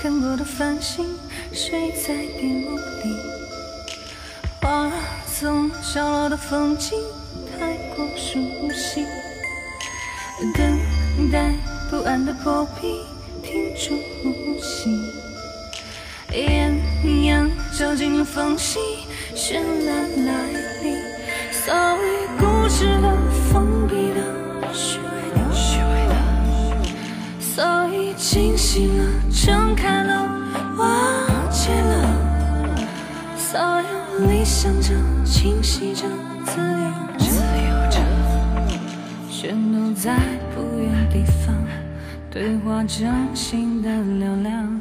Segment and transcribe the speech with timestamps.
[0.00, 1.04] 看过的繁星，
[1.52, 3.16] 睡在电幕里。
[4.60, 4.90] 花
[5.32, 6.98] 丛角落的风景，
[7.58, 8.38] 太过熟
[8.72, 9.06] 悉。
[10.54, 11.54] 等待
[11.88, 13.00] 不安的破壁，
[13.42, 14.90] 停住呼吸。
[16.32, 16.76] 艳
[17.24, 18.78] 阳照进了缝隙，
[19.34, 19.54] 绚
[19.86, 20.32] 烂来
[20.82, 20.98] 临。
[21.52, 23.16] 所谓固执的、
[23.50, 23.75] 封
[29.76, 30.26] 开了、
[30.76, 30.86] 忘
[31.50, 31.92] 记了，
[33.36, 36.08] 所有理想着、清晰着、
[36.46, 36.90] 自由。
[37.18, 37.98] 着、自由着，
[39.30, 40.16] 全都在
[40.54, 41.54] 不远地方
[42.30, 44.80] 对话真心的流浪。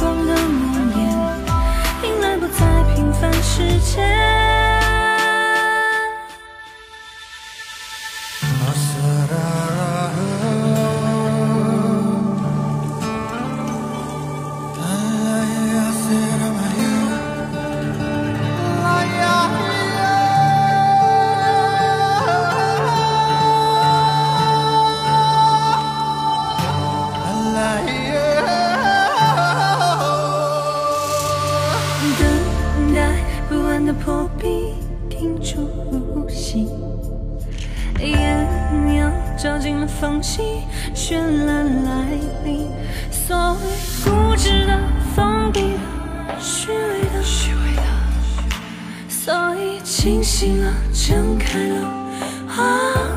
[0.00, 4.39] 光的梦魇，迎来不再平凡世界。
[36.50, 36.66] 呼吸。
[38.00, 38.46] 艳
[38.94, 40.42] 阳照进了缝隙，
[40.94, 41.14] 绚
[41.46, 42.06] 烂来
[42.44, 42.66] 临。
[43.10, 43.58] 所谓
[44.04, 44.78] 固执的、
[45.14, 45.78] 封闭的、
[46.40, 47.82] 虚伪的、虚伪的，
[49.08, 51.88] 所以清醒了、睁开了、
[52.56, 52.62] 瓦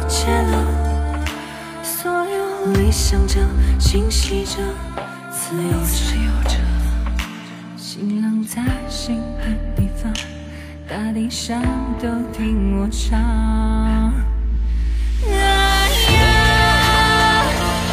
[0.07, 0.65] 解了，
[1.81, 3.39] 所有理想着、
[3.79, 4.57] 清晰着、
[5.31, 5.71] 自由
[6.43, 6.52] 着。
[11.13, 11.61] 理想
[12.01, 13.19] 都听我唱。
[13.21, 14.17] 啊
[16.11, 16.21] 呀，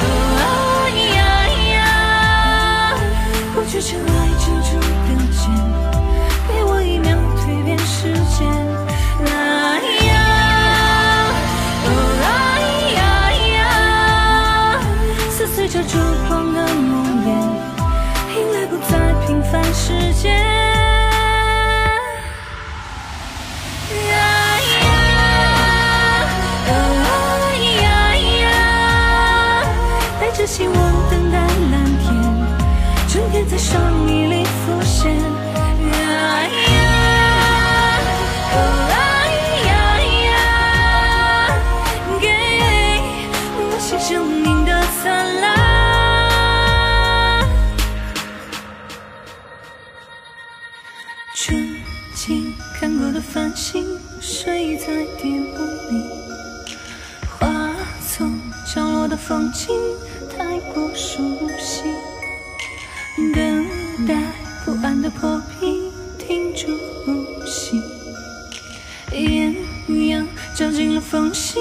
[0.03, 0.05] 哦
[1.15, 1.21] 呀
[1.75, 1.79] 呀，
[3.55, 4.09] 过去常来
[4.39, 4.87] 遮住的
[5.31, 5.53] 肩，
[6.49, 8.49] 给我一秒蜕变时间。
[9.27, 9.29] 啊
[10.07, 10.11] 呀，
[11.85, 11.89] 哦
[12.97, 12.99] 呀
[13.53, 13.61] 呀，
[15.29, 17.29] 撕碎着烛光的梦魇。
[18.41, 18.93] 迎来不再
[19.27, 20.60] 平凡世界。
[30.41, 30.75] 只希望
[31.11, 32.09] 等待蓝天，
[33.07, 33.79] 春天在上
[34.09, 35.15] 衣里浮现。
[35.15, 35.21] 呀
[36.49, 36.49] 呀，
[38.55, 38.57] 哦
[39.67, 39.71] 呀
[40.25, 40.33] 呀，
[42.19, 42.25] 给
[43.55, 44.71] 我新生命的
[45.03, 45.03] 灿
[45.43, 45.45] 烂。
[51.35, 51.77] 春
[52.15, 53.87] 季看过的繁星，
[54.23, 54.87] 睡在
[55.21, 55.59] 电幕
[55.91, 55.93] 里。
[57.39, 57.47] 花
[58.09, 58.41] 丛
[58.75, 59.69] 角落的风景，
[60.41, 61.23] 太过熟
[61.59, 61.83] 悉。
[63.35, 63.67] 等
[64.09, 64.33] 待
[64.65, 66.67] 不安的破冰，停住
[67.05, 67.83] 呼吸。
[69.13, 69.55] 艳
[70.09, 71.59] 阳照进了缝隙，